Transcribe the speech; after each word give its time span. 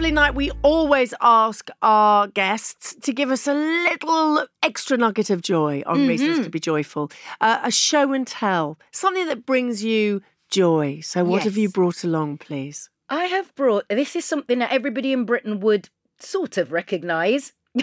Beverley 0.00 0.14
Knight, 0.14 0.34
we 0.34 0.50
always 0.62 1.12
ask 1.20 1.68
our 1.82 2.26
guests 2.26 2.94
to 3.02 3.12
give 3.12 3.30
us 3.30 3.46
a 3.46 3.52
little 3.52 4.46
extra 4.62 4.96
nugget 4.96 5.28
of 5.28 5.42
joy 5.42 5.82
on 5.84 6.08
reasons 6.08 6.42
to 6.42 6.48
be 6.48 6.58
joyful, 6.58 7.10
uh, 7.42 7.60
a 7.62 7.70
show 7.70 8.14
and 8.14 8.26
tell, 8.26 8.78
something 8.92 9.26
that 9.26 9.44
brings 9.44 9.84
you 9.84 10.22
joy. 10.48 11.00
So, 11.02 11.22
what 11.22 11.42
have 11.42 11.58
you 11.58 11.68
brought 11.68 12.02
along, 12.02 12.38
please? 12.38 12.88
I 13.10 13.26
have 13.26 13.54
brought 13.54 13.90
this 13.90 14.16
is 14.16 14.24
something 14.24 14.60
that 14.60 14.72
everybody 14.72 15.12
in 15.12 15.26
Britain 15.26 15.60
would 15.60 15.90
sort 16.18 16.56
of 16.56 16.72
recognise. 16.72 17.52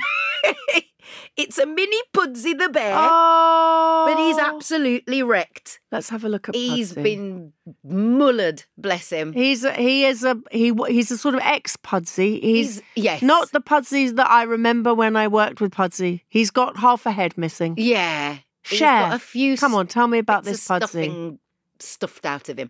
it's 1.36 1.58
a 1.58 1.66
mini 1.66 1.98
Pudsey 2.14 2.58
the 2.58 2.70
bear, 2.70 2.96
Oh, 2.98 4.06
but 4.08 4.18
he's 4.22 4.38
oh. 4.38 4.56
absolutely 4.56 5.24
wrecked. 5.24 5.80
Let's 5.92 6.10
have 6.10 6.24
a 6.24 6.30
look 6.30 6.50
at. 6.50 6.56
He's 6.56 6.94
been 6.94 7.54
mullered, 7.86 8.66
bless 8.78 9.10
him. 9.10 9.34
He's 9.34 9.64
a, 9.64 9.74
he 9.74 10.06
is 10.06 10.24
a 10.24 10.38
he 10.52 10.74
he's 10.88 11.12
a 11.12 11.18
sort 11.18 11.36
of 11.36 11.42
ex 11.44 11.76
Pudsey. 11.78 12.42
He's, 12.42 12.76
He's- 12.80 12.84
yes. 12.96 13.22
not 13.22 13.52
the 13.52 13.62
Pudseys 13.62 14.16
that 14.16 14.30
I 14.30 14.44
remember 14.44 14.94
when 14.94 15.16
I 15.16 15.28
worked 15.28 15.62
with 15.62 15.72
Pudsey. 15.74 16.22
He's 16.28 16.52
got 16.52 16.78
half 16.78 17.06
a 17.06 17.12
head 17.12 17.38
missing. 17.38 17.76
Yeah. 17.78 18.38
He's 18.64 18.80
Share. 18.80 19.04
got 19.04 19.14
a 19.14 19.20
few 19.20 19.56
Come 19.58 19.74
on, 19.76 19.88
tell 19.88 20.08
me 20.08 20.18
about 20.18 20.44
this 20.44 20.66
Pudsey. 20.68 20.78
stuffing 20.88 21.40
stuffed 21.80 22.26
out 22.26 22.50
of 22.50 22.58
him. 22.58 22.70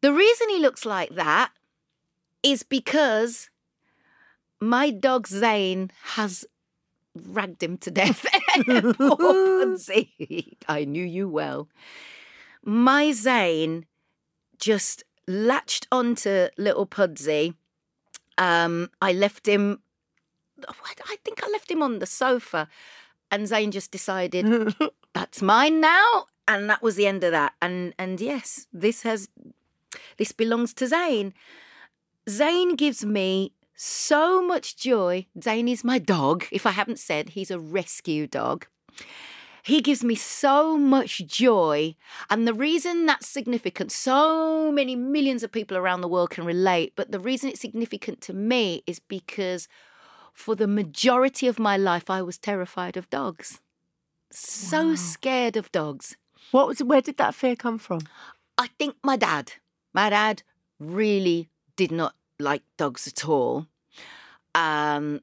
The 0.00 0.12
reason 0.12 0.48
he 0.50 0.60
looks 0.60 0.86
like 0.86 1.10
that 1.16 1.50
is 2.42 2.62
because 2.62 3.50
my 4.60 4.90
dog 4.90 5.26
Zane 5.26 5.90
has 6.14 6.44
ragged 7.26 7.62
him 7.62 7.78
to 7.78 7.90
death. 7.90 8.26
Poor. 8.96 9.76
I 10.68 10.84
knew 10.84 11.04
you 11.04 11.28
well. 11.28 11.68
My 12.64 13.12
Zane 13.12 13.86
just 14.58 15.04
latched 15.26 15.86
onto 15.92 16.48
little 16.56 16.86
Pudsey. 16.86 17.54
Um, 18.36 18.90
I 19.00 19.12
left 19.12 19.46
him. 19.46 19.80
I 20.68 21.16
think 21.24 21.42
I 21.42 21.48
left 21.50 21.70
him 21.70 21.82
on 21.82 22.00
the 22.00 22.06
sofa, 22.06 22.68
and 23.30 23.46
Zane 23.46 23.70
just 23.70 23.92
decided 23.92 24.74
that's 25.14 25.40
mine 25.40 25.80
now 25.80 26.26
and 26.48 26.68
that 26.70 26.82
was 26.82 26.96
the 26.96 27.06
end 27.06 27.22
of 27.22 27.30
that 27.30 27.52
and 27.60 27.94
and 27.98 28.20
yes 28.20 28.66
this 28.72 29.02
has 29.02 29.28
this 30.16 30.32
belongs 30.32 30.72
to 30.72 30.86
zane 30.86 31.32
zane 32.28 32.74
gives 32.74 33.04
me 33.04 33.52
so 33.80 34.42
much 34.42 34.76
joy. 34.76 35.26
Zane 35.40 35.68
is 35.68 35.84
my 35.84 35.98
dog. 35.98 36.44
If 36.50 36.66
i 36.66 36.72
haven't 36.72 36.98
said 36.98 37.30
he's 37.30 37.50
a 37.52 37.60
rescue 37.60 38.26
dog. 38.26 38.66
He 39.62 39.80
gives 39.80 40.02
me 40.02 40.16
so 40.16 40.76
much 40.76 41.24
joy. 41.26 41.94
And 42.28 42.46
the 42.46 42.54
reason 42.54 43.06
that's 43.06 43.28
significant 43.28 43.92
so 43.92 44.72
many 44.72 44.96
millions 44.96 45.44
of 45.44 45.52
people 45.52 45.76
around 45.76 46.00
the 46.00 46.08
world 46.08 46.30
can 46.30 46.44
relate 46.44 46.94
but 46.96 47.12
the 47.12 47.20
reason 47.20 47.48
it's 47.48 47.60
significant 47.60 48.20
to 48.22 48.32
me 48.32 48.82
is 48.86 48.98
because 48.98 49.68
for 50.34 50.56
the 50.56 50.66
majority 50.66 51.46
of 51.46 51.58
my 51.58 51.76
life 51.76 52.10
i 52.10 52.20
was 52.20 52.36
terrified 52.36 52.96
of 52.96 53.08
dogs. 53.10 53.60
So 54.32 54.96
scared 54.96 55.56
of 55.56 55.70
dogs. 55.70 56.16
What 56.50 56.66
was 56.66 56.82
where 56.82 57.00
did 57.00 57.18
that 57.18 57.34
fear 57.34 57.54
come 57.54 57.78
from? 57.78 58.00
I 58.56 58.66
think 58.78 58.96
my 59.04 59.16
dad, 59.16 59.52
my 59.94 60.10
dad 60.10 60.42
really 60.80 61.48
did 61.76 61.92
not 61.92 62.14
like 62.38 62.62
dogs 62.76 63.06
at 63.06 63.28
all. 63.28 63.66
Um, 64.54 65.20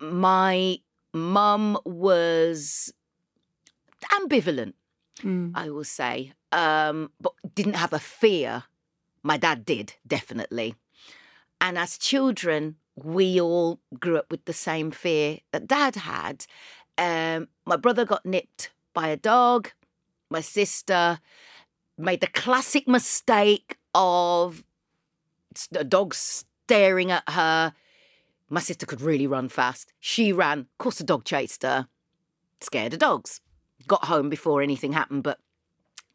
my 0.00 0.78
mum 1.12 1.78
was 1.84 2.92
ambivalent, 4.12 4.74
Mm. 5.22 5.52
I 5.54 5.68
will 5.68 5.84
say, 5.84 6.32
um, 6.50 7.10
but 7.20 7.32
didn't 7.54 7.74
have 7.74 7.92
a 7.92 7.98
fear. 7.98 8.64
My 9.22 9.36
dad 9.36 9.66
did, 9.66 9.94
definitely. 10.06 10.76
And 11.60 11.76
as 11.76 11.98
children, 11.98 12.76
we 12.96 13.38
all 13.38 13.80
grew 13.98 14.16
up 14.16 14.30
with 14.30 14.46
the 14.46 14.54
same 14.54 14.90
fear 14.90 15.40
that 15.52 15.66
dad 15.68 15.96
had. 15.96 16.46
Um, 16.96 17.48
my 17.66 17.76
brother 17.76 18.06
got 18.06 18.24
nipped 18.24 18.70
by 18.94 19.08
a 19.08 19.16
dog. 19.16 19.72
My 20.30 20.40
sister 20.40 21.20
made 21.98 22.22
the 22.22 22.26
classic 22.28 22.88
mistake 22.88 23.76
of 23.94 24.64
a 25.74 25.84
dog 25.84 26.14
staring 26.14 27.10
at 27.10 27.28
her. 27.28 27.72
My 28.48 28.60
sister 28.60 28.86
could 28.86 29.00
really 29.00 29.26
run 29.26 29.48
fast. 29.48 29.92
She 30.00 30.32
ran. 30.32 30.60
Of 30.60 30.78
course, 30.78 30.98
the 30.98 31.04
dog 31.04 31.24
chased 31.24 31.62
her. 31.62 31.88
Scared 32.60 32.92
of 32.92 32.98
dogs. 32.98 33.40
Got 33.86 34.04
home 34.04 34.28
before 34.28 34.60
anything 34.62 34.92
happened, 34.92 35.22
but 35.22 35.38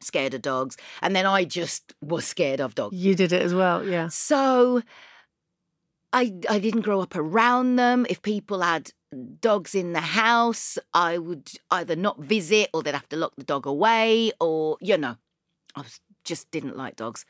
scared 0.01 0.33
of 0.33 0.41
dogs. 0.41 0.77
And 1.01 1.15
then 1.15 1.25
I 1.25 1.43
just 1.45 1.93
was 2.01 2.25
scared 2.25 2.61
of 2.61 2.75
dogs. 2.75 2.95
You 2.95 3.15
did 3.15 3.31
it 3.31 3.41
as 3.41 3.53
well, 3.53 3.85
yeah. 3.87 4.07
So 4.09 4.81
I 6.13 6.33
I 6.49 6.59
didn't 6.59 6.81
grow 6.81 7.01
up 7.01 7.15
around 7.15 7.75
them. 7.77 8.05
If 8.09 8.21
people 8.21 8.61
had 8.61 8.91
dogs 9.39 9.75
in 9.75 9.93
the 9.93 10.01
house, 10.01 10.77
I 10.93 11.17
would 11.17 11.51
either 11.71 11.95
not 11.95 12.19
visit 12.19 12.69
or 12.73 12.83
they'd 12.83 12.93
have 12.93 13.09
to 13.09 13.17
lock 13.17 13.33
the 13.37 13.43
dog 13.43 13.65
away 13.65 14.31
or 14.39 14.77
you 14.81 14.97
know, 14.97 15.15
I 15.75 15.81
was, 15.81 15.99
just 16.23 16.49
didn't 16.51 16.77
like 16.77 16.95
dogs. 16.95 17.25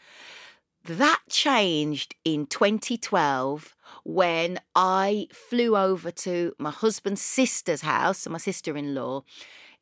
That 0.88 1.22
changed 1.30 2.14
in 2.24 2.46
2012 2.46 3.76
when 4.04 4.60
I 4.76 5.28
flew 5.32 5.76
over 5.76 6.12
to 6.12 6.54
my 6.60 6.70
husband's 6.70 7.22
sister's 7.22 7.82
house, 7.82 8.28
my 8.28 8.38
sister-in-law, 8.38 9.24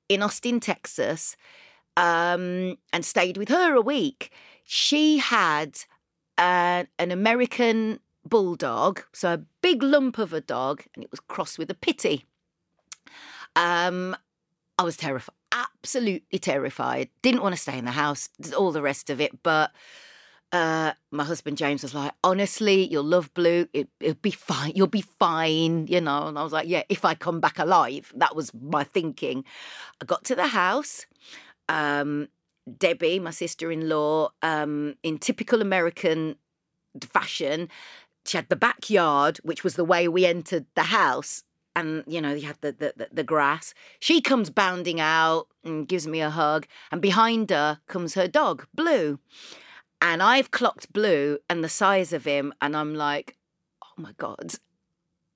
in 0.08 0.22
Austin, 0.22 0.62
Texas, 0.62 1.36
um, 1.98 2.78
and 2.94 3.04
stayed 3.04 3.36
with 3.36 3.50
her 3.50 3.74
a 3.74 3.82
week. 3.82 4.32
She 4.64 5.18
had 5.18 5.78
an, 6.38 6.88
an 6.98 7.12
American 7.12 8.00
bulldog, 8.26 9.04
so 9.12 9.34
a 9.34 9.42
big 9.62 9.84
lump 9.84 10.18
of 10.18 10.32
a 10.32 10.40
dog, 10.40 10.84
and 10.96 11.04
it 11.04 11.12
was 11.12 11.20
crossed 11.20 11.60
with 11.60 11.70
a 11.70 11.76
pitty. 11.76 12.24
Um, 13.58 14.16
I 14.80 14.84
was 14.84 14.96
terrified, 14.96 15.36
absolutely 15.52 16.40
terrified. 16.40 17.10
Didn't 17.22 17.42
want 17.42 17.56
to 17.56 17.62
stay 17.62 17.78
in 17.78 17.84
the 17.84 17.92
house, 17.92 18.30
all 18.58 18.72
the 18.72 18.82
rest 18.82 19.10
of 19.10 19.20
it, 19.20 19.44
but. 19.44 19.72
Uh, 20.54 20.94
my 21.12 21.24
husband 21.24 21.58
James 21.58 21.84
was 21.84 21.96
like, 21.96 22.14
honestly, 22.24 22.88
you'll 22.88 23.04
love 23.04 23.34
Blue. 23.34 23.68
It, 23.74 23.90
it'll 24.00 24.22
be 24.22 24.32
fine. 24.32 24.74
You'll 24.76 24.88
be 24.88 25.02
fine, 25.02 25.88
you 25.88 26.00
know. 26.00 26.28
And 26.28 26.38
I 26.38 26.44
was 26.44 26.54
like, 26.54 26.68
yeah, 26.70 26.84
if 26.90 27.06
I 27.06 27.16
come 27.16 27.40
back 27.42 27.60
alive, 27.60 28.14
that 28.16 28.36
was 28.36 28.54
my 28.54 28.84
thinking. 28.84 29.46
I 30.02 30.06
got 30.06 30.24
to 30.26 30.36
the 30.36 30.48
house. 30.48 31.08
Um, 31.70 32.30
Debbie, 32.78 33.20
my 33.20 33.32
sister 33.32 33.72
in 33.72 33.90
law, 33.90 34.30
um, 34.44 34.96
in 35.04 35.20
typical 35.20 35.62
American 35.62 36.38
fashion, 37.02 37.70
she 38.26 38.38
had 38.38 38.50
the 38.50 38.56
backyard, 38.56 39.40
which 39.44 39.64
was 39.64 39.76
the 39.76 39.86
way 39.86 40.08
we 40.08 40.26
entered 40.26 40.66
the 40.76 40.84
house. 40.84 41.44
and 41.76 42.04
you 42.08 42.22
know, 42.22 42.34
you 42.34 42.48
had 42.48 42.60
the 42.62 42.74
the 42.74 43.10
the 43.12 43.24
grass. 43.24 43.74
She 44.00 44.22
comes 44.22 44.50
bounding 44.52 45.00
out 45.02 45.48
and 45.66 45.88
gives 45.88 46.08
me 46.08 46.22
a 46.22 46.30
hug, 46.32 46.68
and 46.92 47.02
behind 47.02 47.50
her 47.52 47.80
comes 47.88 48.16
her 48.16 48.28
dog, 48.28 48.68
Blue. 48.76 49.20
And 50.04 50.22
I've 50.22 50.52
clocked 50.52 50.92
Blue 50.92 51.40
and 51.50 51.64
the 51.64 51.70
size 51.70 52.12
of 52.12 52.26
him, 52.26 52.54
and 52.62 52.76
I'm 52.76 52.94
like, 52.94 53.38
oh 53.82 54.02
my 54.02 54.12
god! 54.18 54.56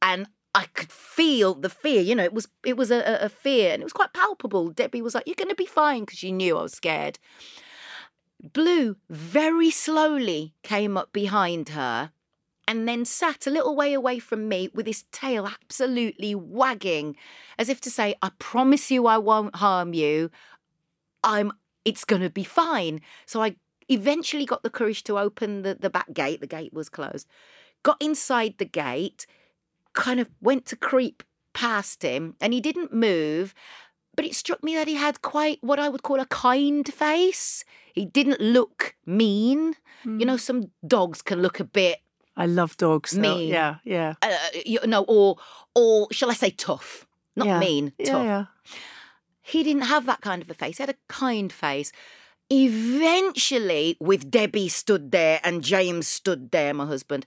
And 0.02 0.28
I 0.54 0.66
could 0.74 0.92
feel 0.92 1.54
the 1.54 1.69
fear. 1.69 2.02
You 2.02 2.16
know, 2.16 2.25
it 2.25 2.34
was 2.34 2.50
it 2.66 2.75
was 2.75 2.92
a, 2.92 3.18
a- 3.22 3.30
fear, 3.30 3.74
and 3.74 3.81
it 3.81 3.86
was 3.86 3.94
quite 3.94 4.14
palpable. 4.14 4.69
Debbie 4.69 5.02
was 5.02 5.16
like, 5.16 5.25
"You're 5.25 5.36
going 5.36 5.48
to 5.48 5.56
be 5.56 5.66
fine," 5.66 6.02
because 6.02 6.19
she 6.19 6.34
knew 6.34 6.58
I 6.58 6.64
was 6.64 6.74
scared. 6.74 7.18
Blue 8.54 8.98
very 9.10 9.72
slowly 9.72 10.54
came 10.64 10.98
up 10.98 11.14
behind 11.14 11.69
her 11.69 12.12
and 12.68 12.88
then 12.88 13.06
sat 13.06 13.48
a 13.48 13.50
little 13.50 13.75
way 13.75 13.94
away 13.94 14.19
from 14.19 14.50
me 14.50 14.69
with 14.74 14.86
his 14.86 15.04
tail 15.14 15.48
absolutely 15.48 16.36
wagging, 16.36 17.16
as 17.58 17.69
if 17.69 17.80
to 17.81 17.90
say, 17.90 18.16
I 18.22 18.31
promise 18.38 18.92
you 18.92 19.08
I 19.08 19.18
won't 19.18 19.56
harm 19.56 19.94
you. 19.94 20.30
I'm 21.24 21.54
it's 21.86 22.04
gonna 22.04 22.30
be 22.30 22.44
fine. 22.44 23.00
So 23.25 23.42
I 23.42 23.56
eventually 23.89 24.45
got 24.45 24.63
the 24.63 24.69
courage 24.69 25.04
to 25.06 25.18
open 25.18 25.62
the, 25.62 25.75
the 25.75 25.89
back 25.89 26.13
gate. 26.13 26.42
The 26.42 26.48
gate 26.48 26.74
was 26.74 26.89
closed. 26.89 27.28
Got 27.84 28.01
inside 28.01 28.56
the 28.57 28.66
gate, 28.66 29.25
kind 29.94 30.19
of 30.19 30.30
went 30.42 30.66
to 30.68 30.75
creep 30.75 31.24
past 31.54 32.04
him, 32.04 32.36
and 32.42 32.54
he 32.54 32.62
didn't 32.62 32.94
move. 32.94 33.54
But 34.16 34.25
it 34.25 34.36
struck 34.36 34.63
me 34.63 34.75
that 34.75 34.88
he 34.88 34.95
had 34.95 35.22
quite 35.22 35.60
what 35.62 35.80
I 35.80 35.89
would 35.89 36.04
call 36.04 36.19
a 36.19 36.25
kind 36.25 36.92
face. 36.92 37.63
He 37.94 38.06
didn't 38.06 38.42
look 38.42 38.95
mean. 39.06 39.75
You 40.06 40.25
know, 40.25 40.38
some 40.38 40.72
dogs 40.86 41.22
can 41.22 41.42
look 41.42 41.60
a 41.60 41.63
bit 41.63 42.00
I 42.38 42.45
love 42.45 42.78
dogs. 42.78 43.18
Mean. 43.18 43.50
Yeah, 43.50 43.78
yeah. 43.83 44.13
uh, 44.22 44.38
you 44.66 44.80
know, 44.86 45.04
or 45.07 45.38
or 45.75 46.07
shall 46.12 46.30
I 46.30 46.36
say 46.36 46.51
tough? 46.51 47.07
Not 47.36 47.48
yeah. 47.48 47.60
mean, 47.60 47.94
Yeah, 47.98 48.24
yeah. 48.24 48.45
He 49.42 49.63
didn't 49.63 49.83
have 49.83 50.06
that 50.06 50.22
kind 50.22 50.42
of 50.42 50.50
a 50.50 50.54
face. 50.54 50.78
He 50.78 50.83
had 50.83 50.90
a 50.90 50.98
kind 51.07 51.51
face. 51.51 51.92
Eventually, 52.49 53.97
with 53.99 54.31
Debbie 54.31 54.69
stood 54.69 55.11
there 55.11 55.39
and 55.44 55.63
James 55.63 56.07
stood 56.07 56.51
there, 56.51 56.73
my 56.73 56.85
husband, 56.85 57.25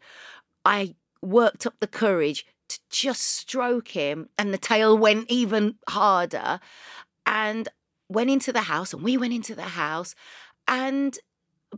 I 0.64 0.94
worked 1.22 1.67
up 1.67 1.75
the 1.81 1.87
courage 1.87 2.46
to 2.69 2.78
just 2.88 3.22
stroke 3.22 3.88
him, 3.88 4.28
and 4.38 4.55
the 4.55 4.58
tail 4.58 4.96
went 4.96 5.31
even 5.31 5.75
harder, 5.88 6.61
and 7.26 7.69
went 8.08 8.31
into 8.31 8.52
the 8.52 8.62
house, 8.62 8.93
and 8.94 9.02
we 9.02 9.17
went 9.17 9.32
into 9.32 9.55
the 9.55 9.62
house, 9.62 10.14
and 10.69 11.19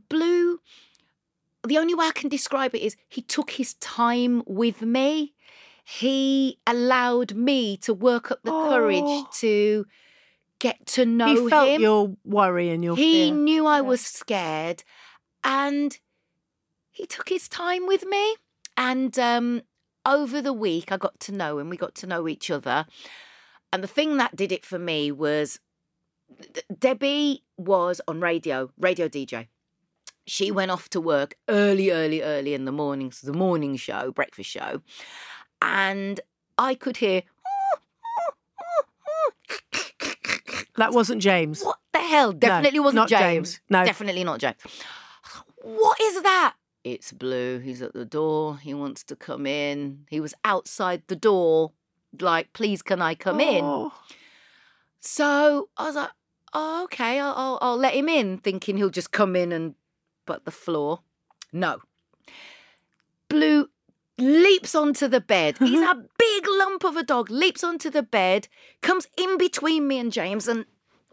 Blue. 0.09 0.61
The 1.67 1.79
only 1.79 1.95
way 1.95 2.07
I 2.07 2.13
can 2.13 2.29
describe 2.29 2.75
it 2.75 2.83
is 2.83 2.97
he 3.09 3.23
took 3.23 3.53
his 3.53 3.75
time 3.75 4.43
with 4.47 4.83
me. 4.83 5.35
He 5.85 6.59
allowed 6.67 7.35
me 7.35 7.77
to 7.79 7.93
work 7.93 8.31
up 8.31 8.43
the 8.43 8.51
courage 8.51 9.03
Oh. 9.05 9.29
to 9.35 9.87
get 10.63 10.87
to 10.87 11.05
know 11.05 11.27
he 11.45 11.51
felt 11.51 11.69
him. 11.71 11.81
your 11.83 12.17
worry 12.25 12.71
and 12.71 12.83
your 12.85 12.97
he 12.97 13.27
fear. 13.31 13.35
knew 13.35 13.67
I 13.67 13.77
Yeah. 13.79 13.81
was 13.83 14.01
scared, 14.01 14.85
and 15.45 15.99
he 16.91 17.05
took 17.07 17.29
his 17.29 17.49
time 17.49 17.87
with 17.87 18.05
me. 18.07 18.37
And 18.77 19.19
um, 19.19 19.63
over 20.07 20.41
the 20.41 20.53
week, 20.53 20.93
I 20.93 20.97
got 20.97 21.19
to 21.21 21.33
know 21.33 21.59
him. 21.59 21.69
We 21.69 21.77
got 21.77 21.95
to 21.97 22.07
know 22.07 22.27
each 22.29 22.51
other. 22.51 22.87
And 23.73 23.83
the 23.83 23.89
thing 23.89 24.17
that 24.19 24.37
did 24.37 24.53
it 24.53 24.65
for 24.65 24.79
me 24.79 25.11
was 25.13 25.59
Debbie 26.79 27.43
was 27.57 28.01
on 28.09 28.21
radio, 28.21 28.71
radio 28.79 29.09
DJ. 29.09 29.49
She 30.27 30.51
went 30.51 30.71
off 30.71 30.89
to 30.91 31.01
work 31.01 31.35
early, 31.49 31.91
early, 31.91 32.23
early 32.23 32.55
in 32.55 32.65
the 32.65 32.73
mornings, 32.73 33.21
the 33.21 33.33
morning 33.33 33.77
show, 33.77 34.13
breakfast 34.13 34.51
show. 34.51 34.81
And 35.61 36.21
I 36.59 36.75
could 36.75 36.99
hear, 36.99 37.23
That 40.77 40.93
wasn't 40.93 41.23
James. 41.23 41.63
what 41.63 41.79
the 41.93 42.01
hell? 42.01 42.33
Definitely 42.33 42.81
wasn't 42.81 42.97
not 42.97 43.09
James. 43.09 43.23
James. 43.23 43.61
No. 43.69 43.85
Definitely 43.85 44.25
not 44.25 44.41
James. 44.41 44.57
What 45.63 46.01
is 46.01 46.23
that? 46.23 46.55
It's 46.85 47.13
Blue. 47.13 47.59
He's 47.59 47.83
at 47.83 47.93
the 47.93 48.05
door. 48.05 48.57
He 48.57 48.75
wants 48.75 49.05
to 49.05 49.17
come 49.17 49.47
in. 49.47 50.07
He 50.09 50.21
was 50.21 50.35
outside 50.45 51.03
the 51.07 51.17
door, 51.17 51.73
like, 52.21 52.53
please, 52.53 52.83
can 52.83 53.01
I 53.01 53.15
come 53.15 53.41
in? 53.41 53.65
Oh. 53.65 53.93
So 55.01 55.69
I 55.77 55.85
was 55.85 55.95
like, 55.95 56.11
oh, 56.53 56.85
okay, 56.85 57.21
I'll, 57.21 57.35
I'll, 57.37 57.59
I'll 57.61 57.77
let 57.77 57.95
him 57.95 58.09
in, 58.09 58.39
thinking 58.39 58.77
he'll 58.77 58.91
just 58.91 59.13
come 59.13 59.37
in 59.37 59.53
and 59.53 59.75
butt 60.27 60.45
the 60.45 60.51
floor. 60.51 61.01
No. 61.53 61.79
Blue 63.29 63.69
leaps 64.19 64.75
onto 64.75 65.09
the 65.09 65.21
bed. 65.21 65.59
He's 65.59 65.81
a 65.81 66.05
big 66.19 66.47
lump 66.49 66.85
of 66.85 66.97
a 66.97 67.03
dog, 67.03 67.31
leaps 67.31 67.65
onto 67.65 67.91
the 67.91 68.03
bed, 68.03 68.49
comes 68.83 69.07
in 69.17 69.39
between 69.39 69.89
me 69.89 69.99
and 69.99 70.13
James, 70.13 70.47
and 70.49 70.65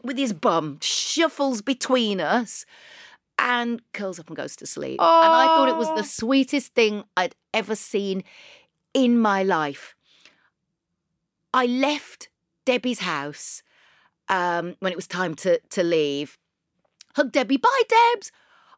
with 0.03 0.17
his 0.17 0.33
bum 0.33 0.77
shuffles 0.81 1.61
between 1.61 2.19
us 2.21 2.65
and 3.37 3.81
curls 3.93 4.19
up 4.19 4.27
and 4.27 4.35
goes 4.37 4.55
to 4.57 4.65
sleep. 4.65 4.99
And 4.99 5.33
I 5.33 5.45
thought 5.45 5.69
it 5.69 5.77
was 5.77 5.87
Oh. 5.89 5.95
the 5.95 6.03
sweetest 6.03 6.73
thing 6.73 7.03
I'd 7.15 7.35
ever 7.53 7.75
seen 7.75 8.23
in 8.93 9.17
my 9.19 9.43
life. 9.43 9.95
I 11.53 11.65
left 11.65 12.29
Debbie's 12.65 12.99
house 12.99 13.63
um, 14.27 14.75
when 14.79 14.91
it 14.91 14.95
was 14.95 15.07
time 15.07 15.35
to, 15.35 15.59
to 15.69 15.83
leave. 15.83 16.37
Hugged 17.15 17.31
Debbie, 17.31 17.57
bye, 17.57 17.81
Debs. 17.87 18.31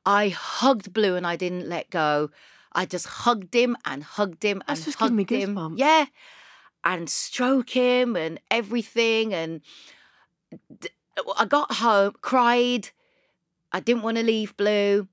I 0.05 0.29
hugged 0.29 0.93
Blue 0.93 1.15
and 1.15 1.27
I 1.27 1.35
didn't 1.35 1.67
let 1.67 1.89
go. 1.89 2.29
I 2.73 2.85
just 2.85 3.07
hugged 3.07 3.53
him 3.53 3.75
and 3.85 4.03
hugged 4.03 4.43
him 4.43 4.61
and 4.67 4.77
That's 4.77 4.95
hugged 4.95 5.31
him. 5.31 5.55
goosebumps. 5.55 5.77
Yeah. 5.77 6.05
And 6.83 7.09
stroke 7.09 7.69
him 7.71 8.15
and 8.15 8.39
everything. 8.49 9.33
And 9.33 9.61
I 11.37 11.45
got 11.45 11.73
home, 11.73 12.13
cried. 12.21 12.89
I 13.71 13.79
didn't 13.79 14.03
want 14.03 14.17
to 14.17 14.23
leave 14.23 14.55
Blue. 14.57 15.07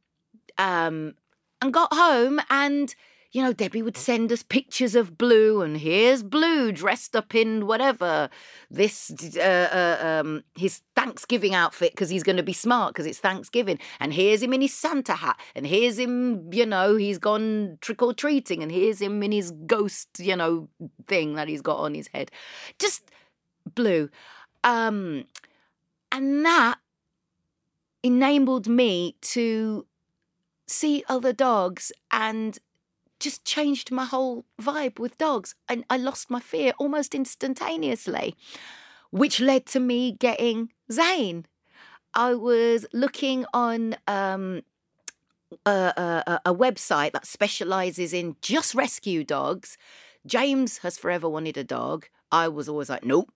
Um, 0.57 1.15
and 1.61 1.73
got 1.73 1.93
home 1.93 2.41
and 2.51 2.95
you 3.33 3.43
know 3.43 3.53
Debbie 3.53 3.83
would 3.83 3.97
send 3.97 4.33
us 4.33 4.43
pictures 4.43 4.95
of 4.95 5.19
Blue 5.19 5.61
and 5.63 5.77
here's 5.77 6.23
Blue 6.23 6.73
dressed 6.73 7.15
up 7.15 7.35
in 7.35 7.67
whatever 7.67 8.31
this 8.71 9.11
uh, 9.37 9.41
uh, 9.41 10.07
um, 10.25 10.45
his 10.57 10.81
Thanksgiving 10.99 11.55
outfit 11.55 11.93
because 11.93 12.11
he's 12.11 12.25
going 12.25 12.39
to 12.39 12.43
be 12.43 12.53
smart 12.53 12.93
because 12.93 13.07
it's 13.07 13.21
Thanksgiving. 13.21 13.79
And 14.01 14.13
here's 14.13 14.43
him 14.43 14.53
in 14.53 14.61
his 14.61 14.75
Santa 14.75 15.15
hat. 15.15 15.39
And 15.55 15.65
here's 15.65 15.97
him 15.97 16.53
you 16.53 16.67
know 16.67 16.97
he's 16.97 17.19
gone 17.19 17.79
trick 17.81 18.03
or 18.03 18.13
treating 18.13 18.65
and 18.65 18.73
here's 18.73 19.01
him 19.01 19.23
in 19.23 19.31
his 19.31 19.53
ghost 19.67 20.09
you 20.19 20.35
know 20.35 20.69
thing 21.07 21.35
that 21.35 21.47
he's 21.47 21.63
got 21.63 21.79
on 21.79 21.95
his 21.95 22.09
head. 22.09 22.33
Just 22.81 23.11
Blue. 23.75 24.11
Um 24.65 25.27
and 26.11 26.45
that 26.45 26.79
enabled 28.03 28.67
me 28.67 29.15
to 29.21 29.87
see 30.67 31.05
other 31.09 31.33
dogs 31.33 31.93
and 32.11 32.59
just 33.21 33.45
changed 33.45 33.93
my 33.93 34.05
whole 34.05 34.45
vibe 34.61 34.99
with 34.99 35.17
dogs. 35.19 35.55
And 35.69 35.85
I 35.91 35.97
lost 35.97 36.31
my 36.31 36.41
fear 36.41 36.73
almost 36.79 37.15
instantaneously, 37.15 38.35
which 39.11 39.41
led 39.41 39.67
to 39.67 39.81
me 39.81 40.13
getting 40.13 40.73
Zane. 40.91 41.47
I 42.15 42.35
was 42.35 42.87
looking 42.93 43.45
on 43.53 43.97
um, 44.07 44.63
a, 45.65 45.71
a, 46.27 46.41
a- 46.47 46.55
website 46.55 47.13
that 47.13 47.27
specializes 47.27 48.13
in 48.13 48.37
just 48.41 48.75
rescue 48.75 49.25
dogs. 49.25 49.77
James 50.27 50.79
has 50.79 50.99
forever 50.99 51.29
wanted 51.29 51.57
a 51.57 51.65
dog. 51.65 52.07
I 52.33 52.49
was 52.49 52.69
always 52.69 52.91
like, 52.91 53.05
nope. 53.05 53.31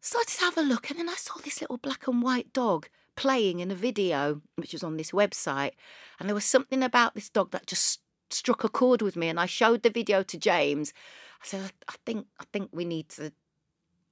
Started 0.00 0.38
to 0.38 0.44
have 0.44 0.56
a 0.56 0.62
look, 0.62 0.90
and 0.90 0.98
then 0.98 1.08
I 1.08 1.14
saw 1.14 1.38
this 1.40 1.60
little 1.60 1.76
black 1.76 2.06
and 2.06 2.22
white 2.22 2.52
dog 2.52 2.88
playing 3.16 3.60
in 3.60 3.70
a 3.70 3.74
video, 3.74 4.40
which 4.56 4.72
was 4.72 4.82
on 4.82 4.96
this 4.96 5.10
website. 5.10 5.72
And 6.18 6.28
there 6.28 6.34
was 6.34 6.44
something 6.44 6.82
about 6.82 7.14
this 7.14 7.28
dog 7.28 7.50
that 7.50 7.66
just 7.66 8.00
struck 8.30 8.64
a 8.64 8.68
chord 8.68 9.02
with 9.02 9.16
me. 9.16 9.28
And 9.28 9.38
I 9.38 9.44
showed 9.46 9.82
the 9.82 9.90
video 9.90 10.22
to 10.22 10.38
James. 10.38 10.94
I 11.42 11.46
said, 11.46 11.72
I 11.86 11.94
think, 12.06 12.26
I 12.38 12.44
think 12.50 12.70
we 12.72 12.86
need 12.86 13.10
to 13.10 13.32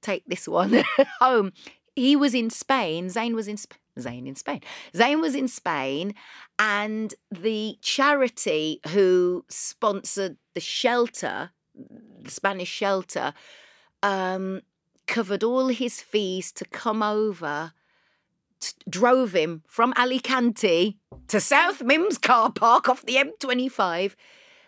take 0.01 0.25
this 0.25 0.47
one 0.47 0.83
home. 1.19 1.51
He 1.95 2.15
was 2.15 2.33
in 2.33 2.49
Spain. 2.49 3.09
Zane 3.09 3.35
was 3.35 3.47
in 3.47 3.57
Spain. 3.57 3.79
Zane 3.99 4.27
in 4.27 4.35
Spain. 4.35 4.61
Zane 4.95 5.19
was 5.19 5.35
in 5.35 5.47
Spain, 5.47 6.13
and 6.57 7.13
the 7.29 7.77
charity 7.81 8.79
who 8.89 9.43
sponsored 9.49 10.37
the 10.53 10.61
shelter, 10.61 11.51
the 11.75 12.31
Spanish 12.31 12.69
shelter, 12.69 13.33
um, 14.01 14.61
covered 15.07 15.43
all 15.43 15.67
his 15.67 16.01
fees 16.01 16.51
to 16.53 16.65
come 16.65 17.03
over 17.03 17.73
t- 18.59 18.73
drove 18.89 19.33
him 19.33 19.63
from 19.67 19.93
Alicante 19.97 20.97
to 21.27 21.39
South 21.39 21.79
Mimms 21.79 22.21
car 22.21 22.51
park 22.51 22.87
off 22.87 23.05
the 23.05 23.15
M25 23.15 24.15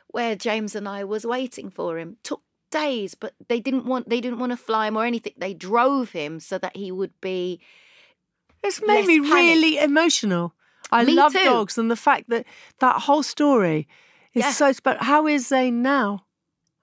where 0.08 0.36
James 0.36 0.76
and 0.76 0.90
I 0.90 1.04
was 1.04 1.26
waiting 1.26 1.70
for 1.70 1.98
him. 1.98 2.18
Took 2.24 2.42
days, 2.72 3.14
but 3.16 3.34
they 3.48 3.60
didn't 3.60 3.86
want 3.86 4.10
they 4.10 4.22
didn't 4.22 4.40
want 4.40 4.52
to 4.52 4.58
fly 4.58 4.88
him 4.88 4.98
or 4.98 5.06
anything. 5.06 5.34
They 5.38 5.54
drove 5.54 6.12
him 6.12 6.40
so 6.40 6.58
that 6.58 6.76
he 6.76 6.92
would 6.92 7.14
be 7.22 7.60
It's 8.64 8.82
made 8.82 9.06
me 9.08 9.20
panic. 9.20 9.36
really 9.36 9.78
emotional. 9.78 10.54
I 10.92 11.04
Me 11.04 11.14
love 11.14 11.34
too. 11.34 11.44
dogs 11.44 11.78
and 11.78 11.90
the 11.90 11.96
fact 11.96 12.30
that 12.30 12.46
that 12.80 13.02
whole 13.04 13.24
story 13.24 13.88
is 14.34 14.44
Yeah. 14.44 14.52
so 14.52 14.72
special. 14.72 15.04
How 15.04 15.28
is 15.28 15.48
Zane 15.48 15.82
now? 15.82 16.26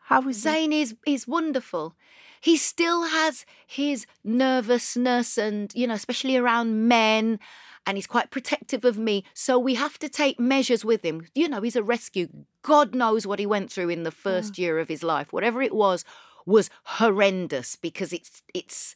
How 0.09 0.21
is 0.29 0.37
he? 0.37 0.51
Zane 0.51 0.73
is 0.73 0.95
is 1.07 1.27
wonderful. 1.29 1.95
He 2.41 2.57
still 2.57 3.05
has 3.05 3.45
his 3.67 4.07
nervousness 4.25 5.39
and, 5.39 5.73
you 5.75 5.87
know, 5.87 5.95
especially 5.95 6.37
around 6.37 6.89
men. 6.89 7.39
And 7.87 7.97
he's 7.97 8.07
quite 8.07 8.31
protective 8.31 8.85
of 8.85 8.99
me. 8.99 9.25
So 9.33 9.59
we 9.59 9.75
have 9.75 9.99
to 10.01 10.11
take 10.11 10.39
measures 10.39 10.85
with 10.85 11.03
him. 11.03 11.27
You 11.35 11.49
know, 11.49 11.63
he's 11.63 11.77
a 11.77 11.83
rescue. 11.83 12.29
God 12.61 12.95
knows 12.95 13.27
what 13.27 13.39
he 13.39 13.47
went 13.47 13.73
through 13.73 13.89
in 13.89 14.03
the 14.03 14.11
first 14.11 14.55
mm. 14.55 14.59
year 14.59 14.79
of 14.79 14.89
his 14.89 15.03
life. 15.03 15.33
Whatever 15.33 15.63
it 15.63 15.75
was, 15.75 16.05
was 16.49 16.71
horrendous 16.85 17.77
because 17.77 18.13
it's 18.13 18.43
it's 18.55 18.95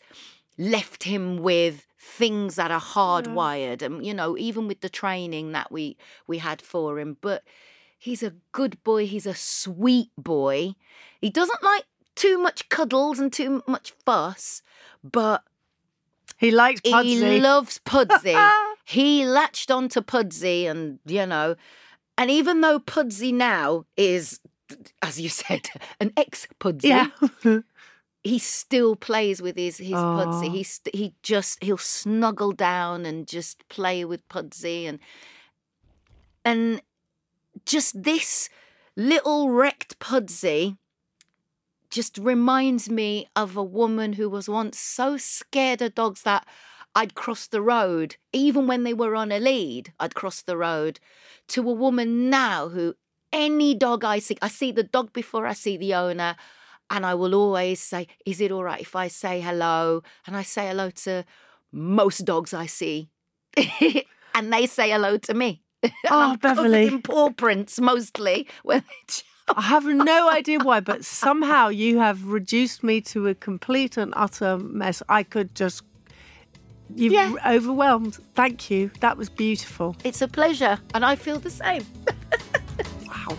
left 0.57 1.05
him 1.05 1.37
with 1.37 1.87
things 1.99 2.57
that 2.57 2.71
are 2.71 2.81
hardwired 2.81 3.83
and 3.83 4.05
you 4.05 4.15
know 4.15 4.37
even 4.39 4.67
with 4.67 4.81
the 4.81 4.89
training 4.89 5.53
that 5.53 5.71
we 5.71 5.97
we 6.27 6.39
had 6.39 6.63
for 6.63 6.99
him 6.99 7.17
but 7.21 7.45
he's 7.99 8.23
a 8.23 8.35
good 8.53 8.83
boy 8.83 9.07
he's 9.07 9.27
a 9.27 9.35
sweet 9.35 10.09
boy 10.17 10.75
he 11.21 11.31
doesn't 11.31 11.63
like 11.63 11.85
too 12.15 12.39
much 12.39 12.69
cuddles 12.69 13.19
and 13.19 13.33
too 13.33 13.63
much 13.67 13.93
fuss 14.05 14.63
but 15.03 15.43
He 16.39 16.51
likes 16.51 16.81
Pudsey. 16.81 17.05
he 17.05 17.41
loves 17.41 17.79
Pudsey. 17.85 18.37
he 18.85 19.25
latched 19.25 19.71
onto 19.71 20.01
Pudsey, 20.01 20.67
and 20.67 20.99
you 21.07 21.25
know, 21.27 21.57
and 22.19 22.31
even 22.31 22.61
though 22.61 22.79
Pudsey 22.79 23.33
now 23.33 23.85
is, 23.97 24.41
as 25.03 25.21
you 25.21 25.29
said, 25.29 25.69
an 26.01 26.13
ex 26.17 26.47
Pudsey, 26.61 26.89
yeah. 26.89 27.09
he 28.25 28.39
still 28.39 28.97
plays 28.97 29.41
with 29.43 29.57
his 29.57 29.79
his 29.79 29.93
Pudsey. 29.93 30.51
He 30.51 30.63
st- 30.63 30.95
he 30.95 31.15
just 31.23 31.63
he'll 31.63 31.79
snuggle 31.79 32.53
down 32.53 33.07
and 33.07 33.27
just 33.27 33.69
play 33.69 34.05
with 34.05 34.29
Pudsey, 34.29 34.87
and 34.89 34.99
and 36.45 36.83
just 37.67 38.03
this 38.03 38.49
little 38.97 39.51
wrecked 39.51 39.99
Pudsey 39.99 40.77
just 41.93 42.17
reminds 42.19 42.89
me 42.91 43.29
of 43.37 43.57
a 43.57 43.63
woman 43.63 44.15
who 44.15 44.29
was 44.29 44.49
once 44.49 44.79
so 44.79 45.17
scared 45.19 45.83
of 45.83 45.95
dogs 45.95 46.23
that 46.23 46.47
I'd 46.95 47.15
cross 47.15 47.47
the 47.47 47.61
road, 47.63 48.17
even 48.33 48.67
when 48.67 48.83
they 48.83 48.95
were 48.95 49.15
on 49.15 49.31
a 49.31 49.39
lead, 49.39 49.93
I'd 50.01 50.15
cross 50.15 50.43
the 50.43 50.57
road, 50.57 50.99
to 51.49 51.61
a 51.69 51.73
woman 51.73 52.31
now 52.31 52.69
who 52.71 52.95
any 53.33 53.75
dog 53.75 54.05
I 54.05 54.19
see, 54.19 54.37
I 54.43 54.49
see 54.49 54.73
the 54.73 54.83
dog 54.83 55.13
before 55.13 55.47
I 55.47 55.53
see 55.53 55.77
the 55.77 55.95
owner, 55.95 56.35
and 56.91 57.05
I 57.07 57.15
will 57.15 57.35
always 57.35 57.81
say, 57.81 58.09
Is 58.27 58.41
it 58.41 58.51
all 58.51 58.65
right 58.65 58.81
if 58.81 58.97
I 58.97 59.09
say 59.09 59.41
hello? 59.41 60.03
And 60.27 60.37
I 60.37 60.43
say 60.43 60.69
hello 60.69 60.91
to 61.05 61.25
most 61.73 62.25
dogs 62.25 62.53
I 62.55 62.67
see, 62.67 63.11
and 64.35 64.53
they 64.53 64.67
say 64.67 64.91
hello 64.91 65.19
to 65.19 65.35
me. 65.35 65.63
Oh, 66.11 66.37
Beverley. 66.41 66.87
in 66.87 67.03
paw 67.03 67.31
prints 67.31 67.81
mostly. 67.81 68.47
When 68.63 68.81
they 68.81 69.15
I 69.57 69.63
have 69.63 69.85
no 69.85 70.31
idea 70.31 70.59
why, 70.59 70.81
but 70.81 71.05
somehow 71.05 71.69
you 71.69 71.99
have 71.99 72.25
reduced 72.27 72.83
me 72.83 73.01
to 73.03 73.29
a 73.29 73.35
complete 73.35 73.97
and 73.97 74.13
utter 74.17 74.59
mess. 74.59 75.03
I 75.09 75.23
could 75.23 75.55
just. 75.55 75.83
You've 76.95 77.13
Yeah. 77.13 77.35
overwhelmed. 77.47 78.19
Thank 78.35 78.71
you. 78.71 78.91
That 79.01 79.17
was 79.17 79.29
beautiful. 79.31 79.97
It's 80.05 80.21
a 80.23 80.29
pleasure, 80.29 80.79
and 80.95 81.05
I 81.05 81.17
feel 81.17 81.39
the 81.39 81.51
same. 81.51 81.87
Wow. 83.07 83.37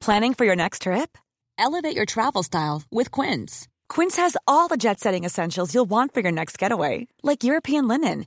Planning 0.00 0.34
for 0.34 0.44
your 0.44 0.56
next 0.56 0.82
trip? 0.82 1.18
Elevate 1.58 1.94
your 1.94 2.06
travel 2.06 2.42
style 2.42 2.82
with 2.90 3.10
Quince. 3.10 3.68
Quince 3.88 4.16
has 4.16 4.36
all 4.46 4.66
the 4.68 4.76
jet 4.78 4.98
setting 5.00 5.24
essentials 5.24 5.74
you'll 5.74 5.84
want 5.84 6.14
for 6.14 6.20
your 6.20 6.32
next 6.32 6.58
getaway, 6.58 7.06
like 7.22 7.44
European 7.44 7.86
linen, 7.86 8.26